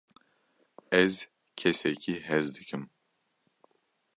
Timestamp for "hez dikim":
2.27-2.83